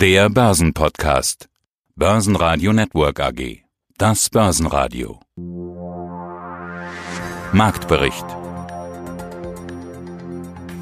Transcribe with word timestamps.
Der 0.00 0.30
Börsenpodcast. 0.30 1.50
Börsenradio 1.94 2.72
Network 2.72 3.20
AG. 3.20 3.64
Das 3.98 4.30
Börsenradio. 4.30 5.20
Marktbericht. 7.52 8.24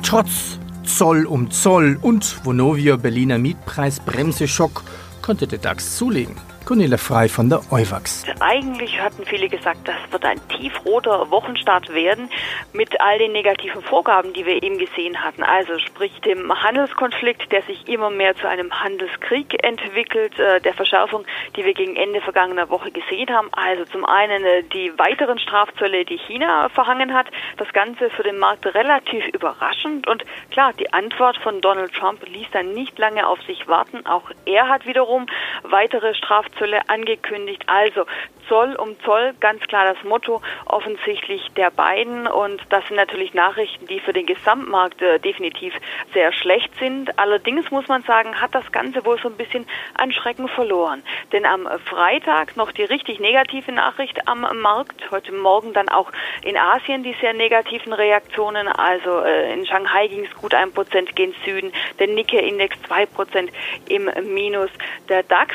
Trotz 0.04 0.60
Zoll 0.84 1.26
um 1.26 1.50
Zoll 1.50 1.98
und 2.00 2.44
Vonovia 2.44 2.94
Berliner 2.94 3.38
Mietpreisbremse 3.38 4.46
Schock 4.46 4.84
konnte 5.20 5.48
der 5.48 5.58
DAX 5.58 5.96
zulegen. 5.96 6.36
Cornelia 6.68 6.98
Frei 6.98 7.30
von 7.30 7.48
der 7.48 7.62
Euwax. 7.70 8.26
Eigentlich 8.40 9.00
hatten 9.00 9.24
viele 9.24 9.48
gesagt, 9.48 9.88
das 9.88 9.96
wird 10.10 10.22
ein 10.26 10.38
tiefroter 10.48 11.30
Wochenstart 11.30 11.94
werden 11.94 12.28
mit 12.74 13.00
all 13.00 13.18
den 13.18 13.32
negativen 13.32 13.80
Vorgaben, 13.80 14.34
die 14.34 14.44
wir 14.44 14.62
eben 14.62 14.76
gesehen 14.76 15.24
hatten. 15.24 15.42
Also 15.42 15.78
sprich 15.78 16.12
dem 16.20 16.52
Handelskonflikt, 16.52 17.50
der 17.52 17.62
sich 17.62 17.88
immer 17.88 18.10
mehr 18.10 18.36
zu 18.36 18.46
einem 18.46 18.70
Handelskrieg 18.70 19.64
entwickelt, 19.64 20.38
äh, 20.38 20.60
der 20.60 20.74
Verschärfung, 20.74 21.24
die 21.56 21.64
wir 21.64 21.72
gegen 21.72 21.96
Ende 21.96 22.20
vergangener 22.20 22.68
Woche 22.68 22.90
gesehen 22.90 23.30
haben. 23.30 23.48
Also 23.52 23.86
zum 23.86 24.04
einen 24.04 24.44
äh, 24.44 24.62
die 24.64 24.92
weiteren 24.98 25.38
Strafzölle, 25.38 26.04
die 26.04 26.18
China 26.18 26.68
verhangen 26.68 27.14
hat. 27.14 27.28
Das 27.56 27.72
Ganze 27.72 28.10
für 28.10 28.24
den 28.24 28.38
Markt 28.38 28.66
relativ 28.66 29.26
überraschend. 29.28 30.06
Und 30.06 30.22
klar, 30.50 30.74
die 30.78 30.92
Antwort 30.92 31.38
von 31.38 31.62
Donald 31.62 31.94
Trump 31.94 32.28
ließ 32.28 32.48
dann 32.52 32.74
nicht 32.74 32.98
lange 32.98 33.26
auf 33.26 33.40
sich 33.44 33.66
warten. 33.68 34.04
Auch 34.04 34.30
er 34.44 34.68
hat 34.68 34.84
wiederum 34.84 35.24
weitere 35.62 36.14
Strafzölle 36.14 36.57
Zölle 36.58 36.88
angekündigt. 36.88 37.64
Also 37.66 38.04
Zoll 38.48 38.74
um 38.76 38.98
Zoll, 39.04 39.34
ganz 39.40 39.62
klar 39.64 39.92
das 39.92 40.02
Motto 40.04 40.40
offensichtlich 40.64 41.46
der 41.56 41.70
beiden. 41.70 42.26
Und 42.26 42.60
das 42.70 42.86
sind 42.88 42.96
natürlich 42.96 43.34
Nachrichten, 43.34 43.86
die 43.86 44.00
für 44.00 44.12
den 44.12 44.26
Gesamtmarkt 44.26 45.00
äh, 45.02 45.18
definitiv 45.18 45.74
sehr 46.14 46.32
schlecht 46.32 46.70
sind. 46.78 47.18
Allerdings 47.18 47.70
muss 47.70 47.86
man 47.88 48.02
sagen, 48.02 48.40
hat 48.40 48.54
das 48.54 48.70
Ganze 48.72 49.04
wohl 49.04 49.18
so 49.18 49.28
ein 49.28 49.36
bisschen 49.36 49.66
an 49.94 50.12
Schrecken 50.12 50.48
verloren. 50.48 51.02
Denn 51.32 51.44
am 51.44 51.68
Freitag 51.84 52.56
noch 52.56 52.72
die 52.72 52.84
richtig 52.84 53.20
negative 53.20 53.72
Nachricht 53.72 54.26
am 54.26 54.46
Markt. 54.60 55.10
Heute 55.10 55.32
Morgen 55.32 55.72
dann 55.72 55.88
auch 55.88 56.10
in 56.42 56.56
Asien 56.56 57.02
die 57.02 57.14
sehr 57.20 57.34
negativen 57.34 57.92
Reaktionen. 57.92 58.68
Also 58.68 59.20
äh, 59.20 59.52
in 59.52 59.66
Shanghai 59.66 60.08
ging 60.08 60.24
es 60.24 60.34
gut 60.40 60.54
ein 60.54 60.72
Prozent 60.72 61.14
gen 61.14 61.34
Süden. 61.44 61.72
Der 61.98 62.06
Nikkei-Index 62.06 62.80
zwei 62.82 63.06
Prozent 63.06 63.50
im 63.88 64.10
Minus. 64.32 64.70
Der 65.08 65.22
DAX 65.22 65.54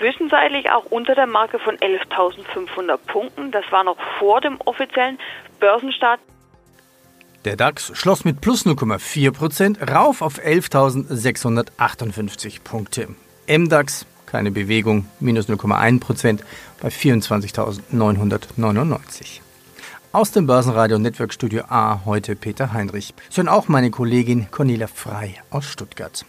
zwischenzeitlich 0.00 0.68
auch 0.70 0.86
unter 0.86 1.14
der 1.14 1.28
Marke 1.28 1.60
von 1.60 1.76
11.500 1.76 2.96
Punkten. 3.06 3.52
Das 3.52 3.70
war 3.70 3.84
noch 3.84 3.98
vor 4.18 4.40
dem 4.40 4.60
offiziellen 4.64 5.20
Börsenstart. 5.60 6.18
Der 7.44 7.54
DAX 7.56 7.92
schloss 7.94 8.24
mit 8.24 8.40
plus 8.40 8.66
0,4 8.66 9.32
Prozent 9.32 9.78
rauf 9.88 10.22
auf 10.22 10.40
11.658 10.40 12.62
Punkte. 12.62 13.06
MDAX 13.46 14.06
keine 14.30 14.52
Bewegung, 14.52 15.06
minus 15.18 15.48
0,1 15.48 15.98
Prozent 16.00 16.44
bei 16.80 16.88
24.999. 16.88 19.40
Aus 20.12 20.32
dem 20.32 20.46
Börsenradio 20.46 20.98
Network 20.98 21.32
Studio 21.32 21.62
A 21.68 22.02
heute 22.04 22.34
Peter 22.36 22.72
Heinrich. 22.72 23.14
Sie 23.28 23.48
auch 23.48 23.66
meine 23.68 23.90
Kollegin 23.90 24.46
Cornelia 24.50 24.86
Frei 24.86 25.34
aus 25.50 25.66
Stuttgart. 25.66 26.24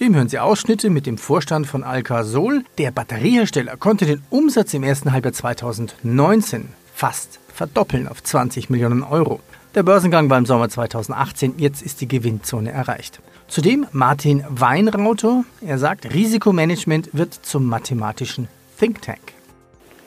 Zudem 0.00 0.14
hören 0.14 0.30
Sie 0.30 0.38
Ausschnitte 0.38 0.88
mit 0.88 1.04
dem 1.04 1.18
Vorstand 1.18 1.66
von 1.66 1.84
Alcasol. 1.84 2.64
Der 2.78 2.90
Batteriehersteller 2.90 3.76
konnte 3.76 4.06
den 4.06 4.22
Umsatz 4.30 4.72
im 4.72 4.82
ersten 4.82 5.12
Halbjahr 5.12 5.34
2019 5.34 6.70
fast 6.94 7.38
verdoppeln 7.52 8.08
auf 8.08 8.22
20 8.22 8.70
Millionen 8.70 9.02
Euro. 9.02 9.40
Der 9.74 9.82
Börsengang 9.82 10.30
war 10.30 10.38
im 10.38 10.46
Sommer 10.46 10.70
2018, 10.70 11.58
jetzt 11.58 11.82
ist 11.82 12.00
die 12.00 12.08
Gewinnzone 12.08 12.70
erreicht. 12.70 13.20
Zudem 13.46 13.84
Martin 13.92 14.42
Weinrauter, 14.48 15.44
er 15.60 15.76
sagt, 15.76 16.10
Risikomanagement 16.14 17.10
wird 17.12 17.34
zum 17.34 17.66
mathematischen 17.66 18.48
Think 18.78 19.02
Tank. 19.02 19.34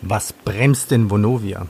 Was 0.02 0.34
bremst 0.34 0.90
denn 0.90 1.12
Vonovia? 1.12 1.68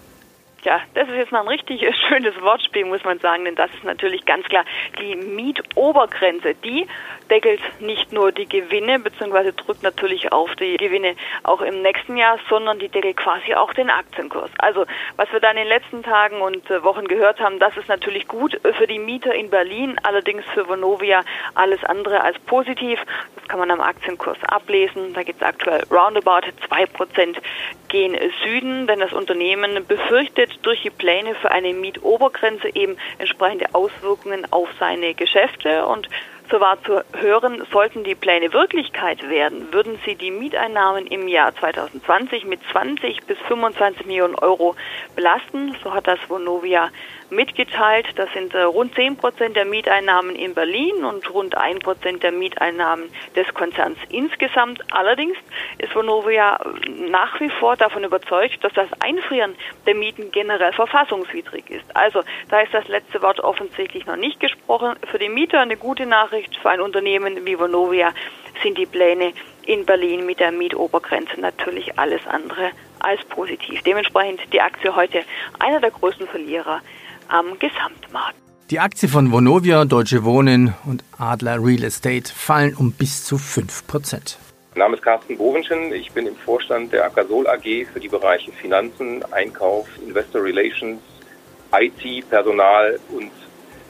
Ja, 0.63 0.79
das 0.93 1.09
ist 1.09 1.15
jetzt 1.15 1.31
mal 1.33 1.41
ein 1.41 1.47
richtig 1.49 1.81
schönes 2.07 2.39
Wortspiel, 2.41 2.85
muss 2.85 3.03
man 3.03 3.19
sagen, 3.19 3.43
denn 3.43 3.55
das 3.55 3.69
ist 3.73 3.83
natürlich 3.83 4.25
ganz 4.25 4.45
klar 4.47 4.63
die 4.99 5.15
Mietobergrenze. 5.15 6.55
Die 6.55 6.87
deckelt 7.29 7.59
nicht 7.81 8.13
nur 8.13 8.31
die 8.31 8.47
Gewinne, 8.47 8.99
beziehungsweise 8.99 9.51
drückt 9.51 9.83
natürlich 9.83 10.31
auf 10.31 10.55
die 10.55 10.77
Gewinne 10.77 11.15
auch 11.43 11.61
im 11.61 11.81
nächsten 11.81 12.15
Jahr, 12.15 12.39
sondern 12.49 12.79
die 12.79 12.87
deckelt 12.87 13.17
quasi 13.17 13.53
auch 13.55 13.73
den 13.73 13.89
Aktienkurs. 13.89 14.51
Also, 14.57 14.85
was 15.17 15.31
wir 15.33 15.41
da 15.41 15.51
in 15.51 15.57
den 15.57 15.67
letzten 15.67 16.01
Tagen 16.01 16.41
und 16.41 16.69
äh, 16.69 16.81
Wochen 16.83 17.07
gehört 17.09 17.41
haben, 17.41 17.59
das 17.59 17.75
ist 17.75 17.89
natürlich 17.89 18.27
gut 18.29 18.59
für 18.77 18.87
die 18.87 18.99
Mieter 18.99 19.35
in 19.35 19.49
Berlin, 19.49 19.99
allerdings 20.03 20.45
für 20.53 20.67
Vonovia 20.67 21.21
alles 21.55 21.83
andere 21.83 22.21
als 22.21 22.39
positiv. 22.39 22.99
Das 23.35 23.47
kann 23.49 23.59
man 23.59 23.71
am 23.71 23.81
Aktienkurs 23.81 24.37
ablesen. 24.43 25.13
Da 25.13 25.23
geht 25.23 25.35
es 25.35 25.41
aktuell 25.41 25.83
roundabout 25.91 26.47
zwei 26.67 26.85
Prozent 26.85 27.37
gen 27.89 28.17
Süden, 28.43 28.87
denn 28.87 28.99
das 28.99 29.13
Unternehmen 29.13 29.85
befürchtet 29.87 30.52
durch 30.61 30.81
die 30.81 30.89
Pläne 30.89 31.35
für 31.35 31.51
eine 31.51 31.73
Mietobergrenze 31.73 32.69
eben 32.73 32.97
entsprechende 33.17 33.73
Auswirkungen 33.73 34.45
auf 34.51 34.69
seine 34.79 35.13
Geschäfte 35.13 35.85
und 35.85 36.07
so 36.51 36.59
war 36.59 36.81
zu 36.83 37.03
hören, 37.13 37.65
sollten 37.71 38.03
die 38.03 38.15
Pläne 38.15 38.51
Wirklichkeit 38.53 39.27
werden, 39.29 39.71
würden 39.71 39.97
sie 40.05 40.15
die 40.15 40.29
Mieteinnahmen 40.29 41.07
im 41.07 41.27
Jahr 41.27 41.55
2020 41.55 42.45
mit 42.45 42.59
20 42.71 43.25
bis 43.25 43.37
25 43.47 44.05
Millionen 44.05 44.35
Euro 44.35 44.75
belasten. 45.15 45.75
So 45.83 45.93
hat 45.93 46.05
das 46.05 46.19
Vonovia 46.27 46.89
mitgeteilt. 47.35 48.07
Das 48.15 48.31
sind 48.33 48.53
äh, 48.53 48.61
rund 48.61 48.95
10 48.95 49.17
Prozent 49.17 49.55
der 49.55 49.65
Mieteinnahmen 49.65 50.35
in 50.35 50.53
Berlin 50.53 51.03
und 51.03 51.29
rund 51.33 51.55
1 51.55 51.79
Prozent 51.79 52.23
der 52.23 52.31
Mieteinnahmen 52.31 53.09
des 53.35 53.51
Konzerns 53.53 53.97
insgesamt. 54.09 54.81
Allerdings 54.93 55.37
ist 55.77 55.93
Vonovia 55.95 56.59
nach 57.09 57.39
wie 57.39 57.49
vor 57.49 57.75
davon 57.75 58.03
überzeugt, 58.03 58.63
dass 58.63 58.73
das 58.73 58.89
Einfrieren 58.99 59.55
der 59.85 59.95
Mieten 59.95 60.31
generell 60.31 60.73
verfassungswidrig 60.73 61.69
ist. 61.69 61.95
Also 61.95 62.23
da 62.49 62.61
ist 62.61 62.73
das 62.73 62.87
letzte 62.87 63.21
Wort 63.21 63.39
offensichtlich 63.39 64.05
noch 64.05 64.17
nicht 64.17 64.39
gesprochen. 64.39 64.95
Für 65.11 65.19
die 65.19 65.29
Mieter 65.29 65.59
eine 65.59 65.77
gute 65.77 66.05
Nachricht, 66.05 66.55
für 66.57 66.69
ein 66.69 66.81
Unternehmen 66.81 67.45
wie 67.45 67.57
Vonovia 67.59 68.13
sind 68.61 68.77
die 68.77 68.85
Pläne 68.85 69.33
in 69.65 69.85
Berlin 69.85 70.25
mit 70.25 70.39
der 70.39 70.51
Mietobergrenze 70.51 71.39
natürlich 71.39 71.97
alles 71.97 72.25
andere 72.27 72.71
als 72.99 73.23
positiv. 73.25 73.81
Dementsprechend 73.83 74.41
die 74.51 74.61
Aktie 74.61 74.95
heute 74.95 75.23
einer 75.59 75.79
der 75.79 75.91
größten 75.91 76.27
Verlierer 76.27 76.81
am 77.27 77.57
Gesamtmarkt. 77.59 78.37
Die 78.69 78.79
Aktie 78.79 79.09
von 79.09 79.31
Vonovia, 79.31 79.85
Deutsche 79.85 80.23
Wohnen 80.23 80.73
und 80.85 81.03
Adler 81.17 81.63
Real 81.63 81.83
Estate 81.83 82.31
fallen 82.33 82.75
um 82.75 82.91
bis 82.91 83.25
zu 83.25 83.37
5 83.37 83.85
Prozent. 83.87 84.37
Mein 84.75 84.85
Name 84.85 84.95
ist 84.95 85.03
Carsten 85.03 85.37
Bovenschen. 85.37 85.93
Ich 85.93 86.11
bin 86.11 86.25
im 86.25 86.35
Vorstand 86.35 86.91
der 86.91 87.05
Akasol 87.05 87.45
AG 87.47 87.85
für 87.93 87.99
die 87.99 88.07
Bereiche 88.07 88.51
Finanzen, 88.53 89.23
Einkauf, 89.31 89.87
Investor 90.07 90.43
Relations, 90.43 90.99
IT, 91.71 92.29
Personal 92.29 92.99
und 93.11 93.29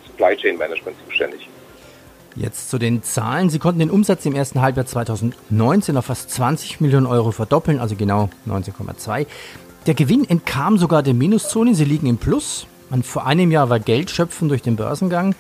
Supply 0.06 0.36
Chain 0.36 0.58
Management 0.58 0.98
zuständig. 1.08 1.48
Jetzt 2.36 2.70
zu 2.70 2.80
den 2.80 3.04
Zahlen. 3.04 3.50
Sie 3.50 3.60
konnten 3.60 3.80
den 3.80 3.92
Umsatz 3.92 4.26
im 4.26 4.36
ersten 4.36 4.62
Halbjahr 4.62 4.86
2019 4.86 5.96
auf 5.96 6.06
fast 6.06 6.32
20 6.32 6.82
Millionen 6.82 7.06
Euro 7.06 7.32
verdoppeln, 7.32 7.80
also 7.80 7.96
genau 7.96 8.30
19,2. 8.48 9.28
Der 9.86 9.94
Gewinn 9.94 10.28
entkam 10.28 10.78
sogar 10.78 11.04
der 11.04 11.14
Minuszone. 11.14 11.76
Sie 11.76 11.86
liegen 11.86 12.08
im 12.08 12.18
Plus. 12.18 12.68
Man, 12.90 13.04
vor 13.04 13.26
einem 13.26 13.52
Jahr 13.52 13.70
war 13.70 13.80
Geld 13.80 14.10
schöpfen 14.10 14.50
durch 14.50 14.62
den 14.62 14.76
Börsengang. 14.76 15.36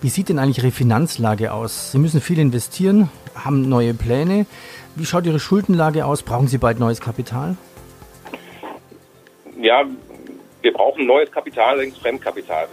Wie 0.00 0.08
sieht 0.08 0.28
denn 0.28 0.38
eigentlich 0.38 0.58
Ihre 0.58 0.70
Finanzlage 0.70 1.52
aus? 1.52 1.92
Sie 1.92 1.98
müssen 1.98 2.20
viel 2.20 2.38
investieren, 2.38 3.10
haben 3.34 3.68
neue 3.68 3.94
Pläne. 3.94 4.46
Wie 4.94 5.04
schaut 5.04 5.26
Ihre 5.26 5.40
Schuldenlage 5.40 6.06
aus? 6.06 6.22
Brauchen 6.22 6.48
Sie 6.48 6.58
bald 6.58 6.78
neues 6.78 7.00
Kapital? 7.00 7.56
Ja, 9.60 9.84
wir 10.62 10.72
brauchen 10.72 11.06
neues 11.06 11.30
Kapital, 11.32 11.70
allerdings 11.74 11.98
Fremdkapital. 11.98 12.68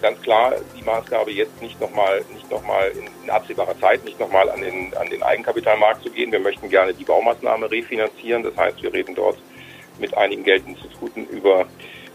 Ganz 0.00 0.22
klar 0.22 0.52
die 0.78 0.84
Maßgabe, 0.84 1.32
jetzt 1.32 1.60
nicht 1.60 1.80
nochmal 1.80 2.24
noch 2.50 2.62
mal 2.62 2.90
in, 2.90 3.08
in 3.24 3.30
absehbarer 3.30 3.78
Zeit 3.78 4.04
nicht 4.04 4.18
nochmal 4.18 4.48
an 4.50 4.60
den, 4.60 4.94
an 4.96 5.08
den 5.10 5.22
Eigenkapitalmarkt 5.22 6.02
zu 6.02 6.10
gehen. 6.10 6.32
Wir 6.32 6.40
möchten 6.40 6.68
gerne 6.68 6.94
die 6.94 7.04
Baumaßnahme 7.04 7.70
refinanzieren. 7.70 8.42
Das 8.42 8.56
heißt, 8.56 8.82
wir 8.82 8.92
reden 8.92 9.14
dort 9.14 9.38
mit 9.98 10.16
einigen 10.16 10.44
Geldinstituten 10.44 11.26
über 11.26 11.66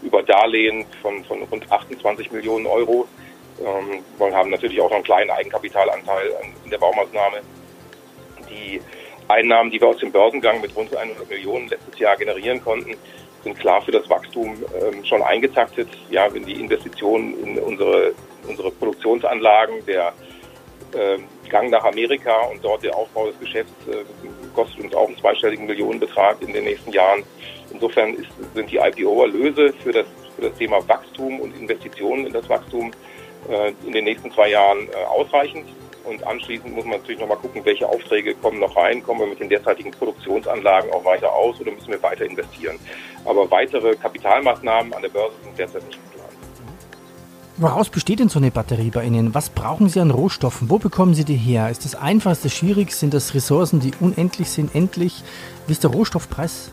über 0.04 0.22
Darlehen 0.22 0.84
von, 1.02 1.24
von 1.24 1.42
rund 1.42 1.70
28 1.70 2.30
Millionen 2.30 2.66
Euro. 2.66 3.08
Ähm, 3.60 4.02
wir 4.18 4.34
haben 4.34 4.50
natürlich 4.50 4.80
auch 4.80 4.88
noch 4.88 4.96
einen 4.96 5.04
kleinen 5.04 5.30
Eigenkapitalanteil 5.30 6.32
in 6.64 6.70
der 6.70 6.78
Baumaßnahme. 6.78 7.38
Die 8.48 8.80
Einnahmen, 9.28 9.70
die 9.70 9.80
wir 9.80 9.88
aus 9.88 9.98
dem 9.98 10.12
Börsengang 10.12 10.60
mit 10.60 10.76
rund 10.76 10.94
100 10.94 11.28
Millionen 11.28 11.68
letztes 11.68 11.98
Jahr 11.98 12.16
generieren 12.16 12.62
konnten, 12.62 12.94
sind 13.42 13.58
klar 13.58 13.82
für 13.82 13.92
das 13.92 14.08
Wachstum 14.08 14.62
ähm, 14.80 15.04
schon 15.04 15.22
eingetaktet. 15.22 15.88
Ja, 16.10 16.32
wenn 16.32 16.44
die 16.44 16.60
Investitionen 16.60 17.38
in 17.42 17.58
unsere, 17.58 18.14
unsere 18.46 18.70
Produktionsanlagen, 18.70 19.84
der 19.86 20.12
äh, 20.92 21.18
Gang 21.54 21.70
nach 21.70 21.84
Amerika 21.84 22.34
und 22.50 22.64
dort 22.64 22.82
der 22.82 22.96
Aufbau 22.96 23.28
des 23.28 23.38
Geschäfts 23.38 23.72
äh, 23.86 24.02
kostet 24.56 24.80
uns 24.80 24.92
auch 24.92 25.06
einen 25.06 25.16
zweistelligen 25.18 25.66
Millionenbetrag 25.66 26.42
in 26.42 26.52
den 26.52 26.64
nächsten 26.64 26.90
Jahren. 26.90 27.22
Insofern 27.70 28.14
ist, 28.14 28.26
sind 28.54 28.68
die 28.72 28.78
IPO-Erlöse 28.78 29.72
für 29.74 29.92
das, 29.92 30.06
für 30.34 30.42
das 30.48 30.58
Thema 30.58 30.86
Wachstum 30.88 31.38
und 31.38 31.56
Investitionen 31.56 32.26
in 32.26 32.32
das 32.32 32.48
Wachstum 32.48 32.90
äh, 33.48 33.72
in 33.86 33.92
den 33.92 34.02
nächsten 34.02 34.32
zwei 34.32 34.50
Jahren 34.50 34.88
äh, 34.88 34.96
ausreichend. 35.04 35.68
Und 36.02 36.26
anschließend 36.26 36.74
muss 36.74 36.84
man 36.86 36.98
natürlich 36.98 37.20
nochmal 37.20 37.38
gucken, 37.38 37.64
welche 37.64 37.88
Aufträge 37.88 38.34
kommen 38.34 38.58
noch 38.58 38.76
rein, 38.76 39.00
kommen 39.04 39.20
wir 39.20 39.28
mit 39.28 39.38
den 39.38 39.48
derzeitigen 39.48 39.92
Produktionsanlagen 39.92 40.90
auch 40.92 41.04
weiter 41.04 41.32
aus 41.32 41.60
oder 41.60 41.70
müssen 41.70 41.92
wir 41.92 42.02
weiter 42.02 42.24
investieren. 42.24 42.80
Aber 43.24 43.48
weitere 43.48 43.94
Kapitalmaßnahmen 43.94 44.92
an 44.92 45.02
der 45.02 45.08
Börse 45.08 45.36
sind 45.44 45.56
derzeit 45.56 45.86
nicht 45.86 46.00
geplant. 46.02 46.13
Woraus 47.56 47.88
besteht 47.88 48.18
denn 48.18 48.28
so 48.28 48.40
eine 48.40 48.50
Batterie 48.50 48.90
bei 48.90 49.04
Ihnen? 49.04 49.32
Was 49.32 49.48
brauchen 49.48 49.88
Sie 49.88 50.00
an 50.00 50.10
Rohstoffen? 50.10 50.70
Wo 50.70 50.78
bekommen 50.78 51.14
Sie 51.14 51.24
die 51.24 51.36
her? 51.36 51.70
Ist 51.70 51.84
das 51.84 51.94
einfach, 51.94 52.32
ist 52.32 52.44
das 52.44 52.52
schwierig? 52.52 52.92
Sind 52.92 53.14
das 53.14 53.32
Ressourcen, 53.32 53.78
die 53.78 53.92
unendlich 54.00 54.50
sind, 54.50 54.74
endlich? 54.74 55.22
Wie 55.68 55.72
ist 55.72 55.84
der 55.84 55.92
Rohstoffpreis? 55.92 56.72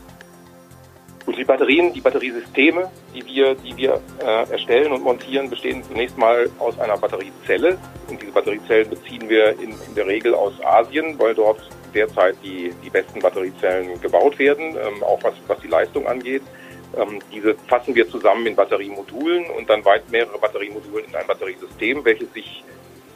Und 1.24 1.38
die 1.38 1.44
Batterien, 1.44 1.92
die 1.92 2.00
Batteriesysteme, 2.00 2.90
die 3.14 3.24
wir, 3.24 3.54
die 3.54 3.76
wir 3.76 4.00
äh, 4.24 4.50
erstellen 4.50 4.90
und 4.90 5.04
montieren, 5.04 5.48
bestehen 5.48 5.84
zunächst 5.84 6.18
mal 6.18 6.50
aus 6.58 6.76
einer 6.80 6.96
Batteriezelle. 6.96 7.78
Und 8.08 8.20
diese 8.20 8.32
Batteriezellen 8.32 8.90
beziehen 8.90 9.28
wir 9.28 9.50
in, 9.60 9.70
in 9.70 9.94
der 9.94 10.08
Regel 10.08 10.34
aus 10.34 10.54
Asien, 10.64 11.16
weil 11.16 11.36
dort 11.36 11.60
derzeit 11.94 12.34
die, 12.42 12.72
die 12.84 12.90
besten 12.90 13.20
Batteriezellen 13.20 14.00
gebaut 14.00 14.36
werden, 14.40 14.74
ähm, 14.74 15.00
auch 15.04 15.22
was, 15.22 15.34
was 15.46 15.60
die 15.60 15.68
Leistung 15.68 16.08
angeht. 16.08 16.42
Ähm, 16.96 17.20
diese 17.32 17.54
fassen 17.68 17.94
wir 17.94 18.08
zusammen 18.08 18.46
in 18.46 18.56
Batteriemodulen 18.56 19.46
und 19.50 19.68
dann 19.68 19.84
weit 19.84 20.10
mehrere 20.10 20.38
Batteriemodulen 20.38 21.06
in 21.06 21.14
ein 21.14 21.26
Batteriesystem, 21.26 22.04
welches 22.04 22.32
sich 22.32 22.62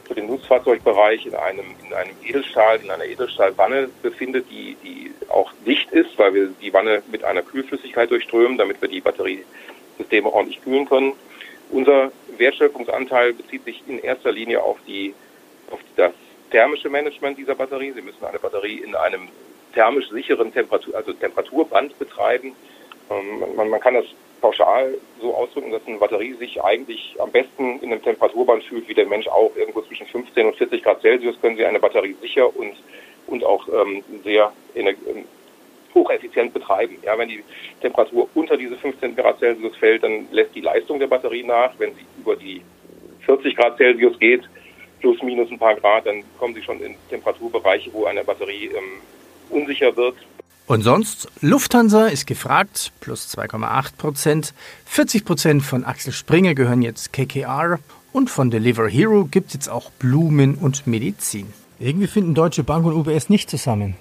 für 0.05 0.15
den 0.15 0.27
Nutzfahrzeugbereich 0.27 1.25
in 1.25 1.35
einem, 1.35 1.65
in 1.85 1.93
einem 1.93 2.15
Edelstahl, 2.23 2.79
in 2.81 2.89
einer 2.89 3.05
Edelstahlwanne 3.05 3.89
befindet, 4.01 4.49
die, 4.49 4.77
die 4.83 5.11
auch 5.29 5.51
dicht 5.65 5.91
ist, 5.91 6.17
weil 6.17 6.33
wir 6.33 6.49
die 6.61 6.73
Wanne 6.73 7.03
mit 7.11 7.23
einer 7.23 7.41
Kühlflüssigkeit 7.41 8.09
durchströmen, 8.09 8.57
damit 8.57 8.81
wir 8.81 8.87
die 8.87 9.01
Batteriesysteme 9.01 10.31
ordentlich 10.31 10.61
kühlen 10.63 10.87
können. 10.87 11.13
Unser 11.69 12.11
Wertschöpfungsanteil 12.37 13.33
bezieht 13.33 13.65
sich 13.65 13.83
in 13.87 13.99
erster 13.99 14.31
Linie 14.31 14.63
auf 14.63 14.77
die, 14.87 15.13
auf 15.69 15.79
das 15.97 16.13
thermische 16.51 16.89
Management 16.89 17.37
dieser 17.37 17.55
Batterie. 17.55 17.91
Sie 17.91 18.01
müssen 18.01 18.23
eine 18.23 18.39
Batterie 18.39 18.77
in 18.77 18.95
einem 18.95 19.27
thermisch 19.73 20.09
sicheren 20.09 20.53
Temperatur, 20.53 20.95
also 20.95 21.11
Temperaturband 21.11 21.99
betreiben. 21.99 22.53
Ähm, 23.09 23.55
man, 23.55 23.69
man 23.69 23.79
kann 23.79 23.93
das 23.93 24.05
pauschal 24.41 24.97
so 25.19 25.33
ausdrücken, 25.33 25.71
dass 25.71 25.85
eine 25.87 25.97
Batterie 25.97 26.33
sich 26.33 26.61
eigentlich 26.63 27.15
am 27.19 27.31
besten 27.31 27.79
in 27.79 27.91
einem 27.91 28.01
Temperaturband 28.01 28.63
fühlt, 28.63 28.87
wie 28.87 28.93
der 28.93 29.07
Mensch 29.07 29.27
auch. 29.27 29.55
Irgendwo 29.55 29.81
zwischen 29.81 30.07
15 30.07 30.47
und 30.47 30.55
40 30.55 30.83
Grad 30.83 31.01
Celsius 31.01 31.39
können 31.41 31.57
Sie 31.57 31.65
eine 31.65 31.79
Batterie 31.79 32.15
sicher 32.21 32.55
und, 32.55 32.73
und 33.27 33.43
auch 33.43 33.67
ähm, 33.69 34.03
sehr 34.23 34.51
ähm, 34.75 34.95
hocheffizient 35.93 36.53
betreiben. 36.53 36.97
Ja, 37.03 37.17
wenn 37.17 37.29
die 37.29 37.43
Temperatur 37.81 38.29
unter 38.35 38.57
diese 38.57 38.77
15 38.77 39.15
Grad 39.15 39.39
Celsius 39.39 39.75
fällt, 39.77 40.03
dann 40.03 40.27
lässt 40.31 40.53
die 40.55 40.61
Leistung 40.61 40.99
der 40.99 41.07
Batterie 41.07 41.43
nach. 41.43 41.71
Wenn 41.77 41.95
sie 41.95 42.05
über 42.19 42.35
die 42.35 42.61
40 43.25 43.55
Grad 43.55 43.77
Celsius 43.77 44.17
geht, 44.19 44.43
plus 45.01 45.21
minus 45.23 45.49
ein 45.51 45.59
paar 45.59 45.75
Grad, 45.75 46.05
dann 46.05 46.23
kommen 46.37 46.53
sie 46.53 46.61
schon 46.61 46.81
in 46.81 46.95
Temperaturbereiche, 47.09 47.91
wo 47.93 48.05
eine 48.05 48.23
Batterie 48.23 48.67
ähm, 48.67 49.01
unsicher 49.49 49.95
wird. 49.95 50.15
Und 50.67 50.81
sonst, 50.81 51.29
Lufthansa 51.39 52.07
ist 52.07 52.27
gefragt, 52.27 52.91
plus 52.99 53.33
2,8 53.33 53.95
Prozent. 53.97 54.53
40 54.85 55.23
Prozent 55.23 55.63
von 55.63 55.85
Axel 55.85 56.11
Springer 56.11 56.55
gehören 56.55 56.81
jetzt 56.81 57.13
KKR. 57.13 57.79
Und 58.11 58.29
von 58.29 58.51
Deliver 58.51 58.89
Hero 58.89 59.25
gibt 59.25 59.47
es 59.47 59.53
jetzt 59.53 59.69
auch 59.69 59.91
Blumen 59.91 60.55
und 60.55 60.85
Medizin. 60.85 61.53
Irgendwie 61.79 62.07
finden 62.07 62.35
Deutsche 62.35 62.63
Bank 62.63 62.85
und 62.85 62.93
UBS 62.93 63.29
nicht 63.29 63.49
zusammen. 63.49 63.95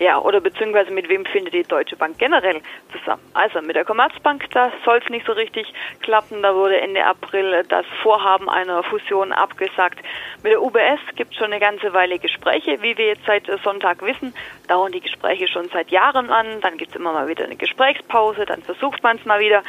Ja, 0.00 0.18
oder 0.18 0.40
beziehungsweise 0.40 0.90
mit 0.90 1.10
wem 1.10 1.26
findet 1.26 1.52
die 1.52 1.62
Deutsche 1.62 1.94
Bank 1.94 2.16
generell 2.18 2.62
zusammen? 2.90 3.20
Also 3.34 3.60
mit 3.60 3.76
der 3.76 3.84
Commerzbank, 3.84 4.48
da 4.50 4.72
soll 4.82 4.98
es 5.04 5.10
nicht 5.10 5.26
so 5.26 5.32
richtig 5.32 5.70
klappen. 6.00 6.40
Da 6.40 6.54
wurde 6.54 6.80
Ende 6.80 7.04
April 7.04 7.62
das 7.68 7.84
Vorhaben 8.02 8.48
einer 8.48 8.82
Fusion 8.82 9.30
abgesagt. 9.30 9.98
Mit 10.42 10.52
der 10.52 10.62
UBS 10.62 11.00
gibt 11.16 11.32
es 11.32 11.36
schon 11.36 11.52
eine 11.52 11.60
ganze 11.60 11.92
Weile 11.92 12.18
Gespräche. 12.18 12.80
Wie 12.80 12.96
wir 12.96 13.08
jetzt 13.08 13.26
seit 13.26 13.46
Sonntag 13.62 14.00
wissen, 14.00 14.32
dauern 14.68 14.90
die 14.90 15.02
Gespräche 15.02 15.46
schon 15.48 15.68
seit 15.68 15.90
Jahren 15.90 16.30
an. 16.30 16.62
Dann 16.62 16.78
gibt 16.78 16.92
es 16.92 16.96
immer 16.96 17.12
mal 17.12 17.28
wieder 17.28 17.44
eine 17.44 17.56
Gesprächspause, 17.56 18.46
dann 18.46 18.62
versucht 18.62 19.02
man 19.02 19.18
es 19.18 19.26
mal 19.26 19.40
wieder. 19.40 19.62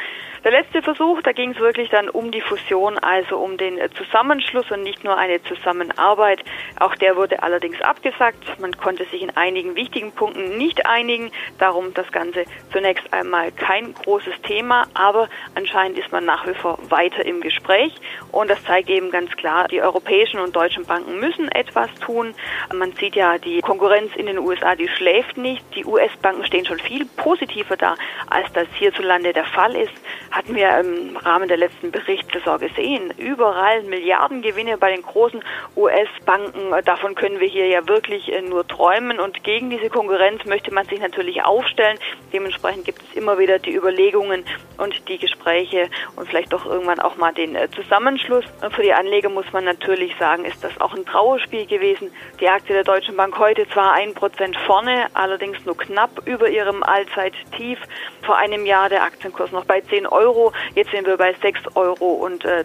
Der 0.44 0.50
letzte 0.50 0.82
Versuch, 0.82 1.22
da 1.22 1.30
ging 1.30 1.52
es 1.52 1.60
wirklich 1.60 1.88
dann 1.90 2.08
um 2.08 2.32
die 2.32 2.40
Fusion, 2.40 2.98
also 2.98 3.36
um 3.36 3.56
den 3.56 3.78
Zusammenschluss 3.94 4.68
und 4.72 4.82
nicht 4.82 5.04
nur 5.04 5.16
eine 5.16 5.40
Zusammenarbeit. 5.44 6.40
Auch 6.80 6.96
der 6.96 7.14
wurde 7.14 7.44
allerdings 7.44 7.80
abgesagt. 7.80 8.58
Man 8.58 8.76
konnte 8.76 9.04
sich 9.04 9.22
in 9.22 9.36
einigen 9.36 9.76
wichtigen 9.76 10.10
Punkten 10.10 10.58
nicht 10.58 10.84
einigen. 10.84 11.30
Darum 11.58 11.94
das 11.94 12.10
Ganze 12.10 12.44
zunächst 12.72 13.12
einmal 13.12 13.52
kein 13.52 13.94
großes 13.94 14.42
Thema, 14.42 14.88
aber 14.94 15.28
anscheinend 15.54 15.96
ist 15.96 16.10
man 16.10 16.24
nach 16.24 16.44
wie 16.44 16.54
vor 16.54 16.76
weiter 16.90 17.24
im 17.24 17.40
Gespräch. 17.40 17.94
Und 18.32 18.50
das 18.50 18.64
zeigt 18.64 18.90
eben 18.90 19.12
ganz 19.12 19.30
klar, 19.36 19.68
die 19.68 19.80
europäischen 19.80 20.40
und 20.40 20.56
deutschen 20.56 20.84
Banken 20.86 21.20
müssen 21.20 21.52
etwas 21.52 21.88
tun. 22.00 22.34
Man 22.74 22.90
sieht 22.94 23.14
ja, 23.14 23.38
die 23.38 23.60
Konkurrenz 23.60 24.10
in 24.16 24.26
den 24.26 24.40
USA, 24.40 24.74
die 24.74 24.88
schläft 24.88 25.36
nicht. 25.36 25.64
Die 25.76 25.84
US-Banken 25.84 26.44
stehen 26.44 26.66
schon 26.66 26.80
viel 26.80 27.04
positiver 27.16 27.76
da, 27.76 27.94
als 28.28 28.52
das 28.54 28.66
hierzulande 28.74 29.32
der 29.32 29.44
Fall 29.44 29.76
ist 29.76 29.92
hatten 30.32 30.54
wir 30.54 30.78
im 30.80 31.16
Rahmen 31.18 31.46
der 31.46 31.58
letzten 31.58 31.90
Berichtssaison 31.90 32.58
gesehen. 32.58 33.12
Überall 33.18 33.82
Milliardengewinne 33.82 34.78
bei 34.78 34.90
den 34.90 35.02
großen 35.02 35.44
US-Banken. 35.76 36.74
Davon 36.84 37.14
können 37.14 37.38
wir 37.38 37.48
hier 37.48 37.66
ja 37.66 37.86
wirklich 37.86 38.32
äh, 38.32 38.40
nur 38.40 38.66
träumen. 38.66 39.20
Und 39.20 39.44
gegen 39.44 39.68
diese 39.68 39.90
Konkurrenz 39.90 40.44
möchte 40.46 40.72
man 40.72 40.86
sich 40.86 41.00
natürlich 41.00 41.44
aufstellen. 41.44 41.98
Dementsprechend 42.32 42.86
gibt 42.86 43.02
es 43.02 43.14
immer 43.14 43.38
wieder 43.38 43.58
die 43.58 43.74
Überlegungen 43.74 44.44
und 44.78 45.06
die 45.08 45.18
Gespräche 45.18 45.90
und 46.16 46.28
vielleicht 46.28 46.52
doch 46.52 46.64
irgendwann 46.64 47.00
auch 47.00 47.16
mal 47.16 47.34
den 47.34 47.54
äh, 47.54 47.68
Zusammenschluss. 47.70 48.44
Und 48.62 48.72
für 48.72 48.82
die 48.82 48.94
Anleger 48.94 49.28
muss 49.28 49.52
man 49.52 49.64
natürlich 49.64 50.16
sagen, 50.18 50.46
ist 50.46 50.64
das 50.64 50.80
auch 50.80 50.94
ein 50.94 51.04
Trauerspiel 51.04 51.66
gewesen. 51.66 52.10
Die 52.40 52.48
Aktie 52.48 52.74
der 52.74 52.84
Deutschen 52.84 53.16
Bank 53.16 53.38
heute 53.38 53.68
zwar 53.68 53.92
ein 53.92 54.14
Prozent 54.14 54.56
vorne, 54.66 55.08
allerdings 55.12 55.64
nur 55.66 55.76
knapp 55.76 56.26
über 56.26 56.48
ihrem 56.48 56.82
Allzeittief. 56.82 57.78
Vor 58.22 58.36
einem 58.38 58.64
Jahr 58.64 58.88
der 58.88 59.02
Aktienkurs 59.02 59.52
noch 59.52 59.66
bei 59.66 59.82
10 59.82 60.06
Euro. 60.06 60.21
Euro. 60.22 60.52
Jetzt 60.74 60.90
sind 60.92 61.06
wir 61.06 61.16
bei 61.16 61.30
6,30 61.32 61.76
Euro 61.76 62.12
und 62.12 62.44
äh, 62.44 62.64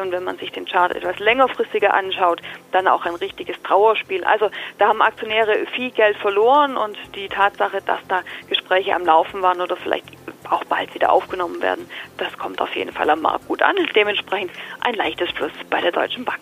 und 0.00 0.12
wenn 0.12 0.24
man 0.24 0.38
sich 0.38 0.50
den 0.52 0.64
Chart 0.64 0.94
etwas 0.94 1.18
längerfristiger 1.18 1.92
anschaut, 1.92 2.40
dann 2.72 2.88
auch 2.88 3.04
ein 3.04 3.14
richtiges 3.14 3.60
Trauerspiel. 3.62 4.24
Also 4.24 4.50
da 4.78 4.88
haben 4.88 5.02
Aktionäre 5.02 5.66
viel 5.74 5.90
Geld 5.90 6.16
verloren 6.16 6.76
und 6.76 6.96
die 7.14 7.28
Tatsache, 7.28 7.80
dass 7.84 8.00
da 8.08 8.22
Gespräche 8.48 8.94
am 8.94 9.04
Laufen 9.04 9.42
waren 9.42 9.60
oder 9.60 9.76
vielleicht 9.76 10.06
auch 10.48 10.64
bald 10.64 10.94
wieder 10.94 11.12
aufgenommen 11.12 11.60
werden, 11.60 11.88
das 12.16 12.36
kommt 12.38 12.60
auf 12.60 12.74
jeden 12.74 12.92
Fall 12.92 13.10
am 13.10 13.22
Markt 13.22 13.46
gut 13.46 13.62
an. 13.62 13.76
Dementsprechend 13.94 14.52
ein 14.80 14.94
leichtes 14.94 15.32
Plus 15.32 15.52
bei 15.68 15.80
der 15.80 15.92
Deutschen 15.92 16.24
Bank. 16.24 16.40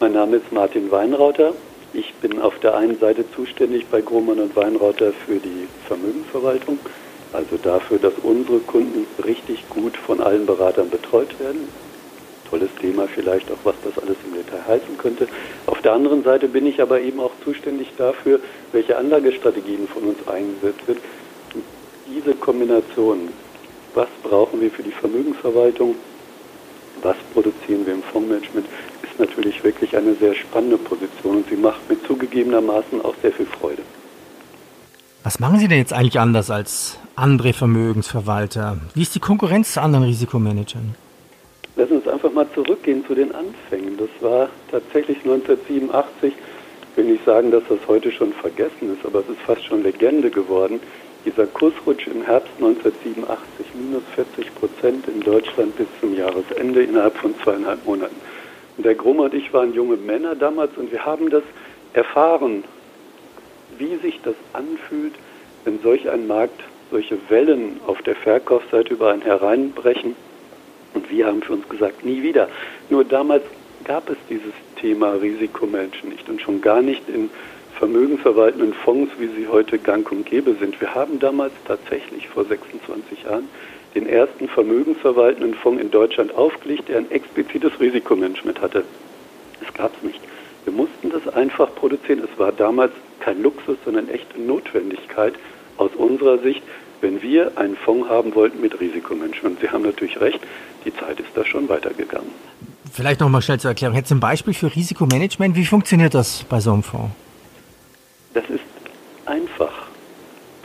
Mein 0.00 0.12
Name 0.12 0.36
ist 0.36 0.50
Martin 0.50 0.90
Weinrauter. 0.90 1.52
Ich 1.92 2.14
bin 2.14 2.40
auf 2.40 2.58
der 2.60 2.76
einen 2.76 2.98
Seite 2.98 3.30
zuständig 3.32 3.86
bei 3.90 4.00
Grohmann 4.00 4.38
und 4.38 4.54
Weinrauter 4.56 5.12
für 5.12 5.38
die 5.38 5.68
Vermögensverwaltung 5.86 6.78
also 7.32 7.56
dafür, 7.56 7.98
dass 7.98 8.14
unsere 8.22 8.58
Kunden 8.58 9.06
richtig 9.24 9.68
gut 9.68 9.96
von 9.96 10.20
allen 10.20 10.46
Beratern 10.46 10.90
betreut 10.90 11.38
werden. 11.38 11.68
Tolles 12.48 12.70
Thema 12.80 13.06
vielleicht 13.06 13.50
auch, 13.50 13.58
was 13.62 13.76
das 13.84 13.96
alles 14.02 14.16
im 14.26 14.34
Detail 14.34 14.66
heißen 14.66 14.98
könnte. 14.98 15.28
Auf 15.66 15.80
der 15.82 15.92
anderen 15.92 16.24
Seite 16.24 16.48
bin 16.48 16.66
ich 16.66 16.82
aber 16.82 17.00
eben 17.00 17.20
auch 17.20 17.30
zuständig 17.44 17.92
dafür, 17.96 18.40
welche 18.72 18.96
Anlagestrategien 18.96 19.86
von 19.86 20.02
uns 20.02 20.26
eingesetzt 20.26 20.86
wird. 20.86 20.98
Diese 22.08 22.34
Kombination, 22.34 23.28
was 23.94 24.08
brauchen 24.24 24.60
wir 24.60 24.70
für 24.70 24.82
die 24.82 24.90
Vermögensverwaltung, 24.90 25.94
was 27.02 27.16
produzieren 27.32 27.86
wir 27.86 27.94
im 27.94 28.02
Fondsmanagement, 28.02 28.66
ist 29.04 29.18
natürlich 29.20 29.62
wirklich 29.62 29.96
eine 29.96 30.14
sehr 30.14 30.34
spannende 30.34 30.76
Position 30.76 31.36
und 31.36 31.48
sie 31.48 31.56
macht 31.56 31.88
mir 31.88 32.02
zugegebenermaßen 32.02 33.00
auch 33.02 33.14
sehr 33.22 33.32
viel 33.32 33.46
Freude. 33.46 33.82
Was 35.22 35.38
machen 35.38 35.58
Sie 35.58 35.68
denn 35.68 35.76
jetzt 35.76 35.92
eigentlich 35.92 36.18
anders 36.18 36.50
als 36.50 36.96
andere 37.14 37.52
Vermögensverwalter? 37.52 38.78
Wie 38.94 39.02
ist 39.02 39.14
die 39.14 39.20
Konkurrenz 39.20 39.74
zu 39.74 39.82
anderen 39.82 40.06
Risikomanagern? 40.06 40.94
Lass 41.76 41.90
uns 41.90 42.08
einfach 42.08 42.32
mal 42.32 42.46
zurückgehen 42.54 43.04
zu 43.06 43.14
den 43.14 43.30
Anfängen. 43.34 43.98
Das 43.98 44.08
war 44.20 44.48
tatsächlich 44.70 45.18
1987. 45.18 46.32
Ich 46.32 46.96
will 46.96 47.04
nicht 47.04 47.24
sagen, 47.26 47.50
dass 47.50 47.62
das 47.68 47.78
heute 47.86 48.10
schon 48.10 48.32
vergessen 48.32 48.94
ist, 48.96 49.04
aber 49.04 49.20
es 49.20 49.28
ist 49.28 49.40
fast 49.44 49.62
schon 49.66 49.82
Legende 49.82 50.30
geworden. 50.30 50.80
Dieser 51.26 51.46
Kursrutsch 51.46 52.06
im 52.06 52.22
Herbst 52.22 52.52
1987, 52.56 53.66
minus 53.74 54.02
40 54.14 54.54
Prozent 54.54 55.06
in 55.06 55.20
Deutschland 55.20 55.76
bis 55.76 55.86
zum 56.00 56.16
Jahresende 56.16 56.82
innerhalb 56.82 57.14
von 57.18 57.34
zweieinhalb 57.44 57.84
Monaten. 57.84 58.16
Und 58.78 58.86
der 58.86 58.94
Grumm 58.94 59.18
und 59.18 59.34
ich 59.34 59.52
waren 59.52 59.74
junge 59.74 59.96
Männer 59.98 60.34
damals 60.34 60.70
und 60.78 60.90
wir 60.90 61.04
haben 61.04 61.28
das 61.28 61.42
erfahren, 61.92 62.64
wie 63.80 63.96
sich 63.96 64.20
das 64.22 64.36
anfühlt, 64.52 65.14
wenn 65.64 65.80
solch 65.80 66.08
ein 66.08 66.28
Markt 66.28 66.60
solche 66.90 67.18
Wellen 67.28 67.80
auf 67.86 68.02
der 68.02 68.14
Verkaufsseite 68.14 68.94
über 68.94 69.10
einen 69.10 69.22
hereinbrechen. 69.22 70.14
Und 70.94 71.10
wir 71.10 71.26
haben 71.26 71.42
für 71.42 71.54
uns 71.54 71.68
gesagt, 71.68 72.04
nie 72.04 72.22
wieder. 72.22 72.48
Nur 72.88 73.04
damals 73.04 73.44
gab 73.84 74.08
es 74.10 74.16
dieses 74.28 74.52
Thema 74.76 75.12
Risikomenschen 75.12 76.10
nicht 76.10 76.28
und 76.28 76.40
schon 76.40 76.60
gar 76.60 76.82
nicht 76.82 77.08
in 77.08 77.30
vermögensverwaltenden 77.78 78.74
Fonds, 78.74 79.12
wie 79.18 79.28
sie 79.28 79.48
heute 79.48 79.78
gang 79.78 80.10
und 80.12 80.26
gäbe 80.26 80.54
sind. 80.54 80.80
Wir 80.80 80.94
haben 80.94 81.18
damals 81.18 81.52
tatsächlich 81.66 82.28
vor 82.28 82.44
26 82.44 83.22
Jahren 83.22 83.48
den 83.94 84.06
ersten 84.06 84.48
vermögensverwaltenden 84.48 85.54
Fonds 85.54 85.80
in 85.80 85.90
Deutschland 85.90 86.34
aufgelegt, 86.34 86.88
der 86.88 86.98
ein 86.98 87.10
explizites 87.10 87.72
Risikomanagement 87.80 88.60
hatte. 88.60 88.84
Das 89.60 89.72
gab 89.74 89.96
es 89.96 90.02
nicht. 90.02 90.20
Wir 90.64 90.72
mussten 90.72 91.10
das 91.10 91.26
einfach 91.34 91.74
produzieren. 91.74 92.20
Es 92.20 92.38
war 92.38 92.52
damals 92.52 92.92
kein 93.20 93.42
Luxus, 93.42 93.76
sondern 93.84 94.08
echte 94.08 94.40
Notwendigkeit 94.40 95.34
aus 95.76 95.90
unserer 95.96 96.38
Sicht, 96.38 96.62
wenn 97.00 97.22
wir 97.22 97.56
einen 97.56 97.76
Fonds 97.76 98.08
haben 98.08 98.34
wollten 98.34 98.60
mit 98.60 98.78
Risikomanagement. 98.78 99.60
Sie 99.60 99.70
haben 99.70 99.82
natürlich 99.82 100.20
recht, 100.20 100.40
die 100.84 100.94
Zeit 100.94 101.18
ist 101.18 101.30
da 101.34 101.44
schon 101.44 101.68
weitergegangen. 101.68 102.30
Vielleicht 102.92 103.20
noch 103.20 103.28
mal 103.28 103.40
schnell 103.40 103.58
zur 103.58 103.70
Erklärung. 103.70 103.96
Jetzt 103.96 104.10
ein 104.10 104.20
Beispiel 104.20 104.52
für 104.52 104.74
Risikomanagement. 104.74 105.56
Wie 105.56 105.64
funktioniert 105.64 106.14
das 106.14 106.44
bei 106.44 106.60
so 106.60 106.72
einem 106.72 106.82
Fonds? 106.82 107.10
Das 108.34 108.44
ist 108.50 108.60
einfach. 109.26 109.72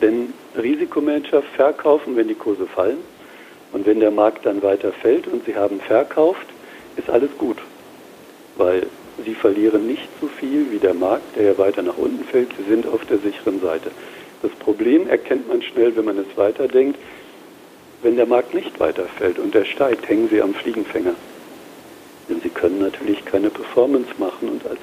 Denn 0.02 0.34
Risikomanager 0.58 1.42
verkaufen, 1.56 2.16
wenn 2.16 2.28
die 2.28 2.36
Kurse 2.36 2.66
fallen. 2.66 2.98
Und 3.72 3.86
wenn 3.86 4.00
der 4.00 4.12
Markt 4.12 4.46
dann 4.46 4.62
weiter 4.64 4.92
fällt 4.92 5.28
und 5.28 5.46
sie 5.46 5.56
haben 5.56 5.80
verkauft, 5.80 6.48
ist 6.96 7.10
alles 7.10 7.30
gut. 7.38 7.58
Weil 8.58 8.88
sie 9.24 9.36
verlieren 9.36 9.88
nicht 9.88 10.08
so 10.20 10.28
viel 10.28 10.72
wie 10.72 10.80
der 10.80 10.94
Markt, 10.94 11.36
der 11.36 11.44
ja 11.44 11.58
weiter 11.58 11.82
nach 11.82 11.98
unten 11.98 12.24
fällt. 12.26 12.50
Sie 12.58 12.70
sind 12.70 12.88
auf 12.88 13.06
der 13.06 13.20
sicheren 13.20 13.62
Seite. 13.62 13.92
Das 14.42 14.52
Problem 14.52 15.08
erkennt 15.08 15.48
man 15.48 15.62
schnell, 15.62 15.96
wenn 15.96 16.06
man 16.06 16.18
es 16.18 16.38
weiterdenkt. 16.38 17.00
Wenn 18.02 18.18
der 18.18 18.26
Markt 18.26 18.54
nicht 18.54 18.80
weiterfällt 18.80 19.40
und 19.40 19.56
der 19.56 19.66
steigt, 19.66 20.08
hängen 20.08 20.30
sie 20.30 20.42
am 20.42 20.54
Fliegenfänger. 20.54 21.16
Denn 22.30 22.42
sie 22.42 22.50
können 22.50 22.80
natürlich 22.80 23.24
keine 23.26 23.50
Performance 23.50 24.10
machen. 24.18 24.50
Und 24.50 24.68
als 24.68 24.80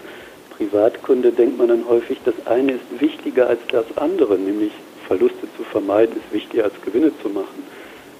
Privatkunde 0.56 1.30
denkt 1.30 1.58
man 1.58 1.68
dann 1.68 1.86
häufig, 1.88 2.18
das 2.24 2.34
eine 2.46 2.72
ist 2.72 3.00
wichtiger 3.00 3.48
als 3.48 3.60
das 3.68 3.84
andere, 3.96 4.38
nämlich 4.38 4.72
Verluste 5.06 5.46
zu 5.56 5.64
vermeiden, 5.64 6.16
ist 6.16 6.32
wichtiger 6.32 6.64
als 6.64 6.74
Gewinne 6.84 7.12
zu 7.22 7.28
machen. 7.28 7.64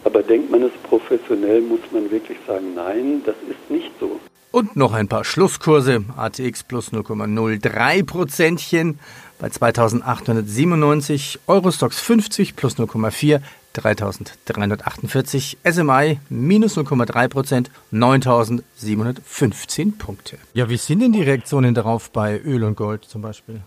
Aber 0.05 0.23
denkt 0.23 0.51
man 0.51 0.63
es 0.63 0.73
professionell, 0.83 1.61
muss 1.61 1.81
man 1.91 2.11
wirklich 2.11 2.39
sagen, 2.47 2.75
nein, 2.75 3.23
das 3.25 3.37
ist 3.49 3.71
nicht 3.71 3.91
so. 4.01 4.21
Und 4.53 4.77
noch 4.77 4.93
ein 4.93 5.09
paar 5.09 5.25
Schlusskurse. 5.25 6.05
ATX 6.17 6.63
plus 6.63 6.93
0,03 6.93 8.05
Prozentchen 8.05 9.01
bei 9.39 9.49
2897, 9.49 11.41
Eurostox 11.47 11.99
50 11.99 12.55
plus 12.55 12.77
0,4, 12.77 13.41
3348, 13.73 15.57
SMI 15.65 16.21
minus 16.29 16.77
0,3 16.77 17.29
Prozent, 17.29 17.71
9715 17.91 19.99
Punkte. 19.99 20.37
Ja, 20.53 20.69
wie 20.69 20.77
sind 20.77 21.01
denn 21.01 21.13
die 21.13 21.23
Reaktionen 21.23 21.75
darauf 21.75 22.11
bei 22.11 22.39
Öl 22.39 22.63
und 22.63 22.77
Gold 22.77 23.07
zum 23.07 23.23
Beispiel? 23.23 23.63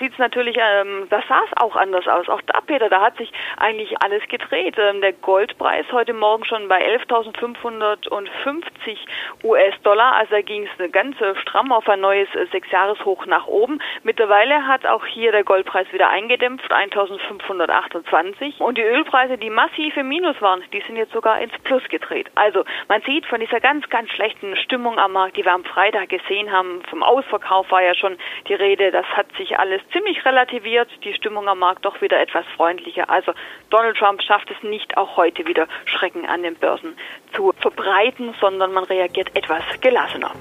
Sieht 0.00 0.12
es 0.12 0.18
natürlich, 0.18 0.56
ähm, 0.58 1.06
das 1.10 1.22
sah 1.28 1.40
es 1.44 1.62
auch 1.62 1.76
anders 1.76 2.08
aus. 2.08 2.28
Auch 2.28 2.40
da, 2.42 2.60
Peter, 2.62 2.88
da 2.88 3.02
hat 3.02 3.16
sich 3.16 3.30
eigentlich 3.56 4.02
alles 4.02 4.26
gedreht. 4.28 4.76
Ähm, 4.78 5.00
der 5.00 5.12
Goldpreis 5.12 5.86
heute 5.92 6.14
Morgen 6.14 6.44
schon 6.44 6.66
bei 6.68 6.84
11.550 6.84 8.98
US-Dollar, 9.44 10.16
also 10.16 10.32
da 10.32 10.42
ging 10.42 10.66
es 10.66 10.70
ganz 10.92 11.16
stramm 11.42 11.70
auf 11.72 11.88
ein 11.88 12.00
neues 12.00 12.28
äh, 12.34 12.46
Sechsjahreshoch 12.46 13.26
nach 13.26 13.46
oben. 13.46 13.80
Mittlerweile 14.02 14.66
hat 14.66 14.86
auch 14.86 15.06
hier 15.06 15.30
der 15.32 15.44
Goldpreis 15.44 15.92
wieder 15.92 16.08
eingedämpft, 16.08 16.72
1.528. 16.72 18.60
Und 18.60 18.78
die 18.78 18.82
Ölpreise, 18.82 19.38
die 19.38 19.50
massiv 19.50 19.94
Minus 19.96 20.40
waren, 20.40 20.62
die 20.72 20.80
sind 20.86 20.96
jetzt 20.96 21.12
sogar 21.12 21.38
ins 21.40 21.52
Plus 21.64 21.82
gedreht. 21.88 22.30
Also 22.34 22.64
man 22.88 23.02
sieht 23.02 23.26
von 23.26 23.40
dieser 23.40 23.60
ganz, 23.60 23.88
ganz 23.90 24.10
schlechten 24.10 24.56
Stimmung 24.56 24.98
am 24.98 25.12
Markt, 25.12 25.36
die 25.36 25.44
wir 25.44 25.52
am 25.52 25.64
Freitag 25.64 26.08
gesehen 26.08 26.50
haben, 26.50 26.82
vom 26.88 27.02
Ausverkauf 27.02 27.70
war 27.70 27.82
ja 27.82 27.94
schon 27.94 28.16
die 28.48 28.54
Rede, 28.54 28.90
das 28.90 29.04
hat 29.06 29.26
sich 29.36 29.58
alles 29.58 29.82
ziemlich 29.92 30.24
relativiert, 30.24 30.88
die 31.04 31.14
Stimmung 31.14 31.48
am 31.48 31.58
Markt 31.58 31.84
doch 31.84 32.00
wieder 32.00 32.20
etwas 32.20 32.44
freundlicher. 32.56 33.08
Also 33.10 33.32
Donald 33.70 33.96
Trump 33.96 34.22
schafft 34.22 34.50
es 34.50 34.62
nicht, 34.62 34.96
auch 34.96 35.16
heute 35.16 35.46
wieder 35.46 35.66
Schrecken 35.84 36.26
an 36.26 36.42
den 36.42 36.54
Börsen 36.56 36.96
zu 37.34 37.52
verbreiten, 37.58 38.34
sondern 38.40 38.72
man 38.72 38.84
reagiert 38.84 39.34
etwas 39.36 39.62
gelassener. 39.80 40.32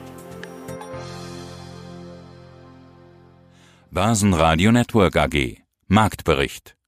Börsenradio 3.91 4.72
Network 4.72 5.15
AG 5.18 5.58
Marktbericht 5.88 6.78